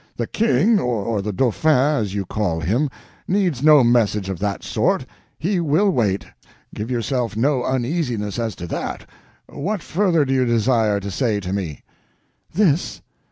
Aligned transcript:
The 0.17 0.25
King—or 0.25 1.21
the 1.21 1.31
Dauphin, 1.31 1.69
as 2.01 2.15
you 2.15 2.25
call 2.25 2.59
him—needs 2.59 3.61
no 3.61 3.83
message 3.83 4.29
of 4.29 4.39
that 4.39 4.63
sort. 4.63 5.05
He 5.37 5.59
will 5.59 5.91
wait, 5.91 6.25
give 6.73 6.89
yourself 6.89 7.37
no 7.37 7.63
uneasiness 7.63 8.39
as 8.39 8.55
to 8.55 8.65
that. 8.65 9.07
What 9.47 9.83
further 9.83 10.25
do 10.25 10.33
you 10.33 10.45
desire 10.45 10.99
to 10.99 11.11
say 11.11 11.39
to 11.41 11.53
me?" 11.53 11.83
"This. 12.51 13.03